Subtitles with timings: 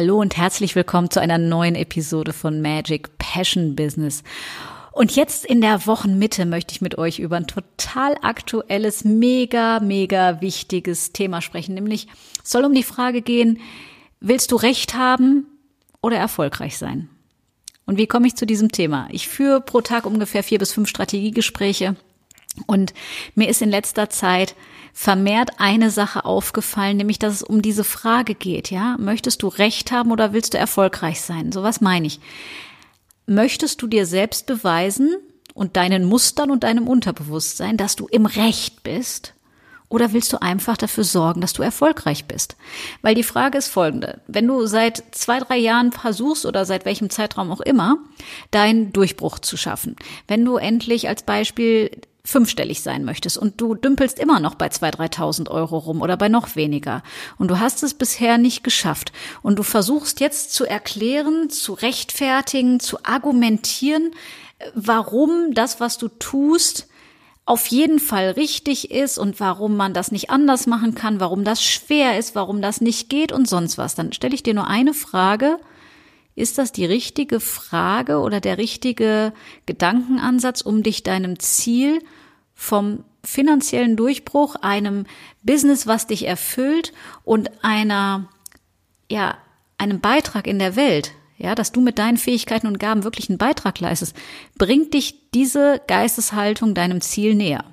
[0.00, 4.22] Hallo und herzlich willkommen zu einer neuen Episode von Magic Passion Business.
[4.92, 10.40] Und jetzt in der Wochenmitte möchte ich mit euch über ein total aktuelles, mega, mega
[10.40, 11.74] wichtiges Thema sprechen.
[11.74, 12.06] Nämlich
[12.44, 13.58] soll um die Frage gehen,
[14.20, 15.48] willst du Recht haben
[16.00, 17.08] oder erfolgreich sein?
[17.84, 19.08] Und wie komme ich zu diesem Thema?
[19.10, 21.96] Ich führe pro Tag ungefähr vier bis fünf Strategiegespräche
[22.68, 22.94] und
[23.34, 24.54] mir ist in letzter Zeit
[24.92, 28.96] vermehrt eine Sache aufgefallen, nämlich dass es um diese Frage geht, ja?
[28.98, 31.52] Möchtest du Recht haben oder willst du erfolgreich sein?
[31.52, 32.20] So was meine ich.
[33.26, 35.16] Möchtest du dir selbst beweisen
[35.54, 39.34] und deinen Mustern und deinem Unterbewusstsein, dass du im Recht bist?
[39.90, 42.56] Oder willst du einfach dafür sorgen, dass du erfolgreich bist?
[43.00, 44.20] Weil die Frage ist folgende.
[44.26, 47.96] Wenn du seit zwei, drei Jahren versuchst oder seit welchem Zeitraum auch immer,
[48.50, 51.90] deinen Durchbruch zu schaffen, wenn du endlich als Beispiel
[52.28, 56.28] fünfstellig sein möchtest und du dümpelst immer noch bei 2.000, 3.000 Euro rum oder bei
[56.28, 57.02] noch weniger
[57.38, 62.80] und du hast es bisher nicht geschafft und du versuchst jetzt zu erklären, zu rechtfertigen,
[62.80, 64.10] zu argumentieren,
[64.74, 66.86] warum das, was du tust,
[67.46, 71.64] auf jeden Fall richtig ist und warum man das nicht anders machen kann, warum das
[71.64, 74.92] schwer ist, warum das nicht geht und sonst was, dann stelle ich dir nur eine
[74.92, 75.58] Frage.
[76.38, 79.32] Ist das die richtige Frage oder der richtige
[79.66, 82.00] Gedankenansatz, um dich deinem Ziel
[82.54, 85.06] vom finanziellen Durchbruch, einem
[85.42, 86.92] Business, was dich erfüllt
[87.24, 88.28] und einer,
[89.10, 89.36] ja,
[89.78, 93.38] einem Beitrag in der Welt, ja, dass du mit deinen Fähigkeiten und Gaben wirklich einen
[93.38, 94.14] Beitrag leistest,
[94.56, 97.64] bringt dich diese Geisteshaltung deinem Ziel näher.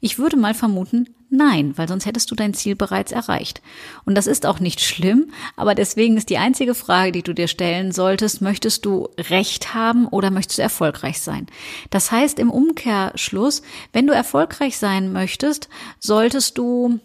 [0.00, 3.60] Ich würde mal vermuten, Nein, weil sonst hättest du dein Ziel bereits erreicht.
[4.04, 7.48] Und das ist auch nicht schlimm, aber deswegen ist die einzige Frage, die du dir
[7.48, 11.46] stellen solltest, möchtest du Recht haben oder möchtest du erfolgreich sein?
[11.90, 17.00] Das heißt im Umkehrschluss, wenn du erfolgreich sein möchtest, solltest du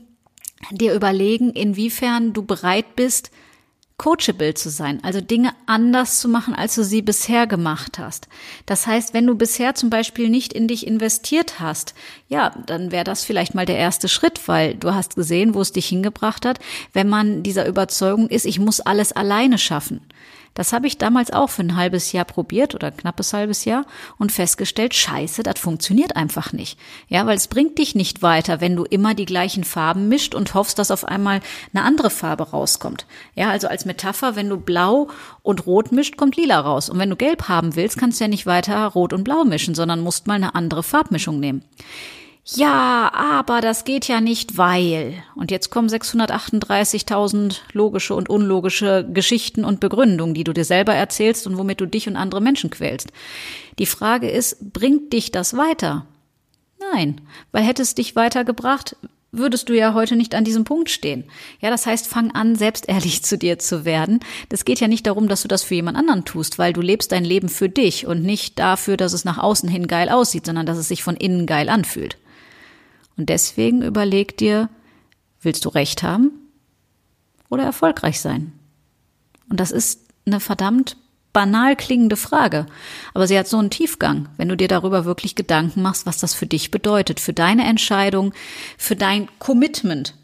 [0.70, 3.32] dir überlegen, inwiefern du bereit bist,
[4.02, 8.28] coachable zu sein, also Dinge anders zu machen, als du sie bisher gemacht hast.
[8.66, 11.94] Das heißt, wenn du bisher zum Beispiel nicht in dich investiert hast,
[12.28, 15.72] ja, dann wäre das vielleicht mal der erste Schritt, weil du hast gesehen, wo es
[15.72, 16.60] dich hingebracht hat,
[16.94, 20.02] wenn man dieser Überzeugung ist, ich muss alles alleine schaffen.
[20.54, 23.86] Das habe ich damals auch für ein halbes Jahr probiert oder knappes halbes Jahr
[24.18, 26.78] und festgestellt, scheiße, das funktioniert einfach nicht.
[27.08, 30.54] Ja, weil es bringt dich nicht weiter, wenn du immer die gleichen Farben mischt und
[30.54, 31.40] hoffst, dass auf einmal
[31.74, 33.06] eine andere Farbe rauskommt.
[33.36, 35.08] Ja, also als Metapher, wenn du blau
[35.42, 36.90] und rot mischt, kommt lila raus.
[36.90, 39.76] Und wenn du gelb haben willst, kannst du ja nicht weiter rot und blau mischen,
[39.76, 41.64] sondern musst mal eine andere Farbmischung nehmen.
[42.44, 45.24] Ja, aber das geht ja nicht, weil.
[45.36, 51.46] Und jetzt kommen 638.000 logische und unlogische Geschichten und Begründungen, die du dir selber erzählst
[51.46, 53.12] und womit du dich und andere Menschen quälst.
[53.78, 56.08] Die Frage ist, bringt dich das weiter?
[56.94, 58.96] Nein, weil hätte es dich weitergebracht,
[59.32, 61.26] würdest du ja heute nicht an diesem Punkt stehen.
[61.62, 64.20] Ja, das heißt, fang an, selbst ehrlich zu dir zu werden.
[64.50, 67.12] Das geht ja nicht darum, dass du das für jemand anderen tust, weil du lebst
[67.12, 70.66] dein Leben für dich und nicht dafür, dass es nach außen hin geil aussieht, sondern
[70.66, 72.18] dass es sich von innen geil anfühlt.
[73.22, 74.68] Und deswegen überleg dir,
[75.44, 76.32] willst du Recht haben
[77.50, 78.52] oder erfolgreich sein?
[79.48, 80.98] Und das ist eine verdammt
[81.34, 82.66] banal klingende Frage,
[83.14, 86.34] aber sie hat so einen Tiefgang, wenn du dir darüber wirklich Gedanken machst, was das
[86.34, 88.34] für dich bedeutet, für deine Entscheidung,
[88.76, 90.16] für dein Commitment.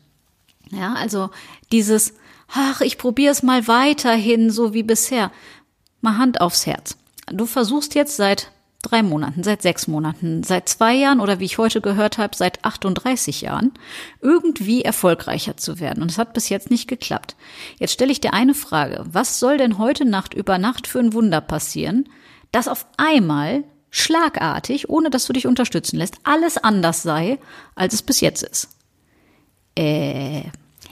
[0.72, 1.30] Ja, also
[1.72, 2.16] dieses,
[2.48, 5.32] ach, ich probiere es mal weiterhin, so wie bisher.
[6.02, 6.98] Mal Hand aufs Herz.
[7.28, 11.58] Du versuchst jetzt seit drei Monaten, seit sechs Monaten, seit zwei Jahren oder wie ich
[11.58, 13.74] heute gehört habe, seit 38 Jahren
[14.22, 16.02] irgendwie erfolgreicher zu werden.
[16.02, 17.36] Und es hat bis jetzt nicht geklappt.
[17.80, 19.04] Jetzt stelle ich dir eine Frage.
[19.12, 22.08] Was soll denn heute Nacht über Nacht für ein Wunder passieren,
[22.52, 27.40] dass auf einmal schlagartig, ohne dass du dich unterstützen lässt, alles anders sei,
[27.76, 28.70] als es bis jetzt ist?
[29.76, 30.44] Äh,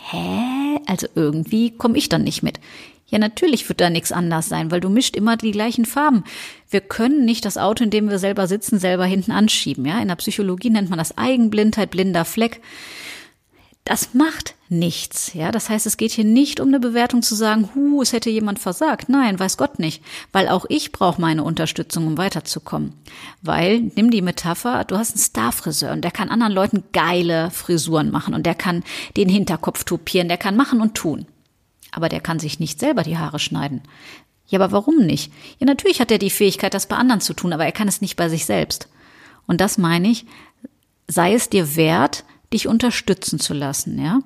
[0.09, 0.79] hä?
[0.87, 2.59] Also irgendwie komme ich dann nicht mit.
[3.07, 6.23] Ja, natürlich wird da nichts anders sein, weil du mischt immer die gleichen Farben.
[6.69, 9.85] Wir können nicht das Auto, in dem wir selber sitzen, selber hinten anschieben.
[9.85, 12.61] Ja, in der Psychologie nennt man das Eigenblindheit, blinder Fleck.
[13.87, 15.35] Das macht nichts.
[15.35, 18.31] Ja, das heißt, es geht hier nicht um eine Bewertung zu sagen, hu, es hätte
[18.31, 19.09] jemand versagt.
[19.09, 20.03] Nein, weiß Gott nicht.
[20.31, 22.93] Weil auch ich brauche meine Unterstützung, um weiterzukommen.
[23.43, 28.09] Weil, nimm die Metapher, du hast einen Starfriseur und der kann anderen Leuten geile Frisuren
[28.09, 28.83] machen und der kann
[29.17, 31.27] den Hinterkopf tupieren, der kann machen und tun.
[31.95, 33.81] Aber der kann sich nicht selber die Haare schneiden.
[34.47, 35.31] Ja, aber warum nicht?
[35.59, 38.01] Ja, natürlich hat er die Fähigkeit, das bei anderen zu tun, aber er kann es
[38.01, 38.89] nicht bei sich selbst.
[39.47, 40.25] Und das meine ich,
[41.07, 44.19] sei es dir wert, dich unterstützen zu lassen, ja?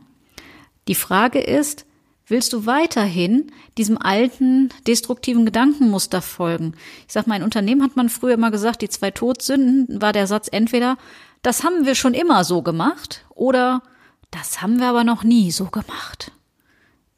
[0.88, 1.86] Die Frage ist,
[2.28, 6.74] willst du weiterhin diesem alten destruktiven Gedankenmuster folgen?
[7.08, 10.28] Ich sag mal, in Unternehmen hat man früher immer gesagt, die zwei Todsünden war der
[10.28, 10.98] Satz entweder,
[11.42, 13.84] das haben wir schon immer so gemacht oder
[14.32, 16.32] das haben wir aber noch nie so gemacht.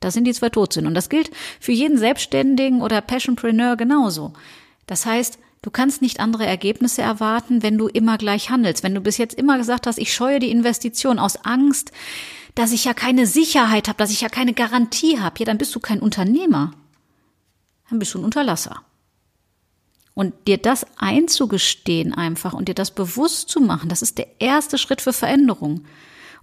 [0.01, 0.89] Das sind die zwei Todsünden.
[0.89, 1.31] Und das gilt
[1.61, 4.33] für jeden Selbstständigen oder Passionpreneur genauso.
[4.87, 8.83] Das heißt, du kannst nicht andere Ergebnisse erwarten, wenn du immer gleich handelst.
[8.83, 11.91] Wenn du bis jetzt immer gesagt hast, ich scheue die Investition aus Angst,
[12.55, 15.73] dass ich ja keine Sicherheit habe, dass ich ja keine Garantie habe, ja, dann bist
[15.73, 16.73] du kein Unternehmer.
[17.89, 18.81] Dann bist du ein Unterlasser.
[20.13, 24.77] Und dir das einzugestehen einfach und dir das bewusst zu machen, das ist der erste
[24.77, 25.85] Schritt für Veränderung.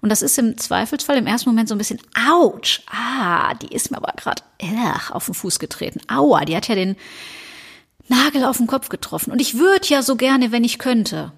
[0.00, 3.90] Und das ist im Zweifelsfall im ersten Moment so ein bisschen, ouch, ah, die ist
[3.90, 4.42] mir aber gerade
[5.10, 6.00] auf den Fuß getreten.
[6.08, 6.96] Aua, die hat ja den
[8.08, 9.32] Nagel auf den Kopf getroffen.
[9.32, 11.32] Und ich würde ja so gerne, wenn ich könnte.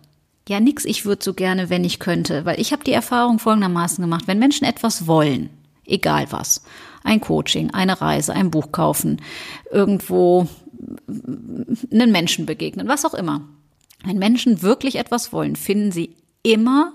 [0.49, 2.45] Ja, nix, ich würde so gerne, wenn ich könnte.
[2.45, 4.25] Weil ich habe die Erfahrung folgendermaßen gemacht.
[4.27, 5.51] Wenn Menschen etwas wollen,
[5.87, 6.63] egal was,
[7.03, 9.23] ein Coaching, eine Reise, ein Buch kaufen,
[9.71, 10.49] irgendwo
[11.93, 13.43] einen Menschen begegnen, was auch immer.
[14.05, 16.95] Wenn Menschen wirklich etwas wollen, finden sie immer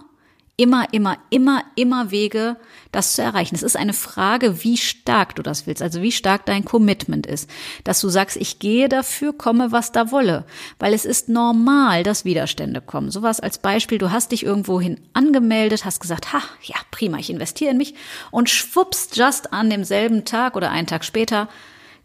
[0.58, 2.56] immer, immer, immer, immer Wege,
[2.92, 3.56] das zu erreichen.
[3.56, 7.50] Es ist eine Frage, wie stark du das willst, also wie stark dein Commitment ist,
[7.84, 10.46] dass du sagst, ich gehe dafür, komme, was da wolle,
[10.80, 13.12] weil es ist normal, dass Widerstände kommen.
[13.12, 17.72] Sowas als Beispiel, du hast dich irgendwohin angemeldet, hast gesagt, ha, ja, prima, ich investiere
[17.72, 17.96] in mich
[18.32, 21.50] und schwupps, just an demselben Tag oder einen Tag später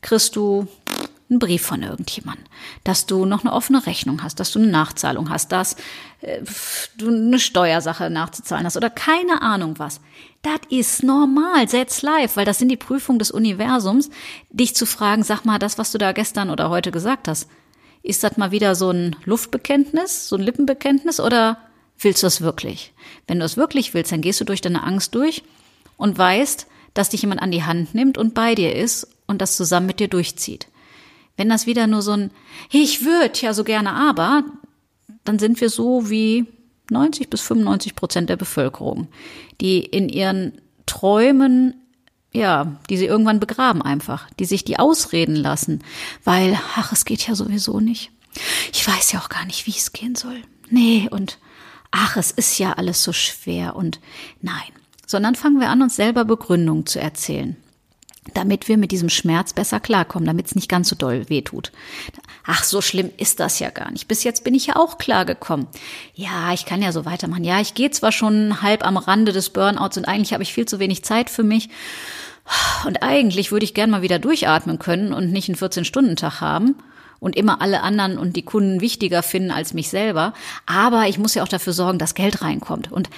[0.01, 0.67] kriegst du
[1.31, 2.45] einen Brief von irgendjemandem,
[2.85, 5.77] dass du noch eine offene Rechnung hast, dass du eine Nachzahlung hast, dass
[6.21, 6.43] äh,
[6.99, 10.01] du eine Steuersache nachzuzahlen hast oder keine Ahnung was.
[10.43, 14.11] Das ist normal, setz live, weil das sind die Prüfungen des Universums,
[14.51, 17.49] dich zu fragen, sag mal, das, was du da gestern oder heute gesagt hast,
[18.03, 21.59] ist das mal wieder so ein Luftbekenntnis, so ein Lippenbekenntnis oder
[21.99, 22.93] willst du es wirklich?
[23.27, 25.43] Wenn du es wirklich willst, dann gehst du durch deine Angst durch
[25.97, 29.57] und weißt, dass dich jemand an die Hand nimmt und bei dir ist und das
[29.57, 30.67] zusammen mit dir durchzieht.
[31.41, 32.31] Wenn das wieder nur so ein
[32.71, 34.45] Ich würde ja so gerne aber,
[35.25, 36.45] dann sind wir so wie
[36.91, 39.09] 90 bis 95 Prozent der Bevölkerung,
[39.59, 41.77] die in ihren Träumen
[42.31, 45.83] ja, die sie irgendwann begraben einfach, die sich die ausreden lassen,
[46.25, 48.13] weil, ach, es geht ja sowieso nicht.
[48.71, 50.43] Ich weiß ja auch gar nicht, wie es gehen soll.
[50.69, 51.39] Nee, und
[51.91, 53.99] ach, es ist ja alles so schwer und
[54.43, 54.73] nein.
[55.07, 57.57] Sondern fangen wir an, uns selber Begründungen zu erzählen
[58.35, 61.73] damit wir mit diesem Schmerz besser klarkommen, damit es nicht ganz so doll wehtut.
[62.47, 64.09] Ach, so schlimm ist das ja gar nicht.
[64.09, 65.67] Bis jetzt bin ich ja auch klargekommen.
[66.15, 67.45] Ja, ich kann ja so weitermachen.
[67.45, 70.67] Ja, ich gehe zwar schon halb am Rande des Burnouts und eigentlich habe ich viel
[70.67, 71.71] zu wenig Zeit für mich.
[72.87, 76.77] Und eigentlich würde ich gern mal wieder durchatmen können und nicht einen 14-Stunden-Tag haben
[77.21, 80.35] und immer alle anderen und die Kunden wichtiger finden als mich selber.
[80.67, 82.91] Aber ich muss ja auch dafür sorgen, dass Geld reinkommt.
[82.91, 83.09] Und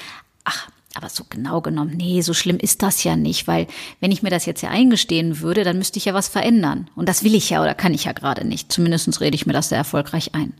[0.44, 3.66] ach, aber so genau genommen, nee, so schlimm ist das ja nicht, weil
[4.00, 6.88] wenn ich mir das jetzt ja eingestehen würde, dann müsste ich ja was verändern.
[6.94, 8.70] Und das will ich ja oder kann ich ja gerade nicht.
[8.70, 10.52] Zumindest rede ich mir das sehr erfolgreich ein.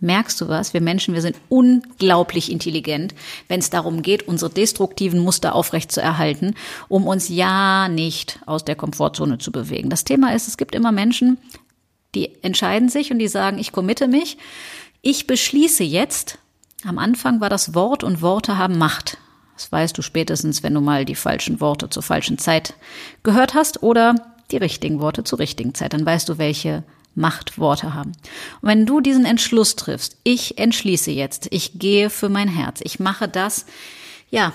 [0.00, 0.74] Merkst du was?
[0.74, 3.14] Wir Menschen, wir sind unglaublich intelligent,
[3.48, 6.54] wenn es darum geht, unsere destruktiven Muster aufrecht zu erhalten,
[6.88, 9.88] um uns ja nicht aus der Komfortzone zu bewegen.
[9.88, 11.38] Das Thema ist, es gibt immer Menschen,
[12.14, 14.36] die entscheiden sich und die sagen, ich committe mich,
[15.00, 16.38] ich beschließe jetzt.
[16.84, 19.16] Am Anfang war das Wort und Worte haben Macht.
[19.54, 22.74] Das weißt du spätestens, wenn du mal die falschen Worte zur falschen Zeit
[23.22, 24.14] gehört hast oder
[24.50, 25.92] die richtigen Worte zur richtigen Zeit.
[25.92, 26.84] Dann weißt du, welche
[27.16, 28.12] Macht Worte haben.
[28.60, 32.98] Und wenn du diesen Entschluss triffst, ich entschließe jetzt, ich gehe für mein Herz, ich
[32.98, 33.66] mache das,
[34.30, 34.52] ja,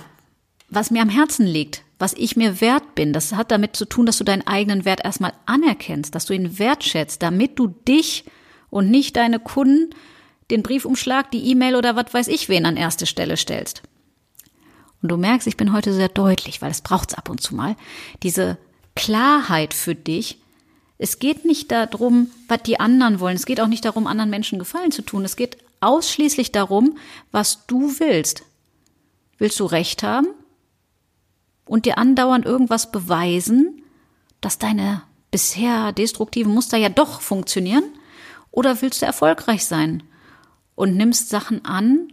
[0.70, 4.06] was mir am Herzen liegt, was ich mir wert bin, das hat damit zu tun,
[4.06, 8.26] dass du deinen eigenen Wert erstmal anerkennst, dass du ihn wertschätzt, damit du dich
[8.70, 9.96] und nicht deine Kunden,
[10.52, 13.84] den Briefumschlag, die E-Mail oder was weiß ich wen an erste Stelle stellst.
[15.02, 17.76] Und du merkst, ich bin heute sehr deutlich, weil es braucht's ab und zu mal.
[18.24, 18.58] Diese
[18.96, 20.42] Klarheit für dich.
[20.98, 23.38] Es geht nicht darum, was die anderen wollen.
[23.38, 25.24] Es geht auch nicht darum, anderen Menschen Gefallen zu tun.
[25.24, 26.98] Es geht ausschließlich darum,
[27.32, 28.44] was du willst.
[29.38, 30.28] Willst du Recht haben
[31.66, 33.84] und dir andauernd irgendwas beweisen,
[34.42, 37.84] dass deine bisher destruktiven Muster ja doch funktionieren?
[38.52, 40.04] Oder willst du erfolgreich sein
[40.76, 42.12] und nimmst Sachen an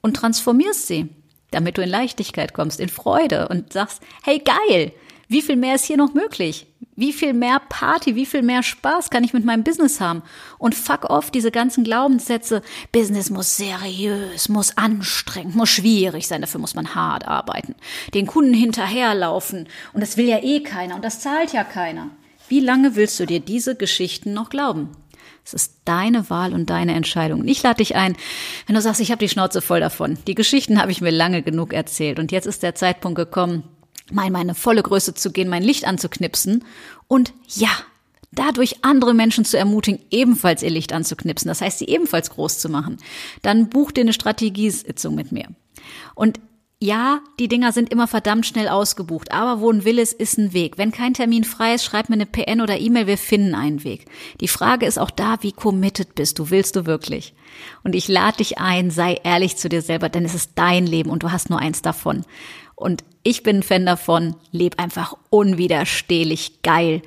[0.00, 1.10] und transformierst sie?
[1.52, 4.92] Damit du in Leichtigkeit kommst, in Freude und sagst, hey geil,
[5.32, 6.66] Wie viel mehr ist hier noch möglich?
[6.94, 10.22] Wie viel mehr Party, wie viel mehr Spaß kann ich mit meinem Business haben?
[10.58, 12.60] Und fuck off diese ganzen Glaubenssätze.
[12.92, 16.42] Business muss seriös, muss anstrengend, muss schwierig sein.
[16.42, 17.76] Dafür muss man hart arbeiten.
[18.12, 19.68] Den Kunden hinterherlaufen.
[19.94, 20.96] Und das will ja eh keiner.
[20.96, 22.10] Und das zahlt ja keiner.
[22.48, 24.90] Wie lange willst du dir diese Geschichten noch glauben?
[25.44, 27.40] Es ist deine Wahl und deine Entscheidung.
[27.40, 28.16] Und ich lade dich ein,
[28.66, 30.18] wenn du sagst, ich habe die Schnauze voll davon.
[30.26, 32.18] Die Geschichten habe ich mir lange genug erzählt.
[32.18, 33.64] Und jetzt ist der Zeitpunkt gekommen,
[34.12, 36.64] mal in meine volle Größe zu gehen, mein Licht anzuknipsen
[37.08, 37.70] und ja,
[38.32, 41.48] dadurch andere Menschen zu ermutigen, ebenfalls ihr Licht anzuknipsen.
[41.48, 42.98] Das heißt, sie ebenfalls groß zu machen.
[43.42, 45.48] Dann buch dir eine Strategiesitzung mit mir.
[46.14, 46.40] Und
[46.82, 50.52] ja, die Dinger sind immer verdammt schnell ausgebucht, aber wo ein Wille ist, ist ein
[50.52, 50.78] Weg.
[50.78, 54.06] Wenn kein Termin frei ist, schreib mir eine PN oder E-Mail, wir finden einen Weg.
[54.40, 57.34] Die Frage ist auch da, wie committed bist du, willst du wirklich?
[57.84, 61.10] Und ich lade dich ein, sei ehrlich zu dir selber, denn es ist dein Leben
[61.10, 62.24] und du hast nur eins davon.
[62.74, 67.02] Und ich bin ein Fan davon, leb einfach unwiderstehlich geil,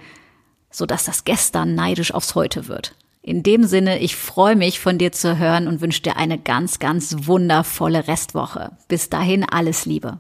[0.72, 2.96] sodass das Gestern neidisch aufs Heute wird.
[3.28, 6.78] In dem Sinne, ich freue mich von dir zu hören und wünsche dir eine ganz,
[6.78, 8.74] ganz wundervolle Restwoche.
[8.88, 10.20] Bis dahin alles Liebe.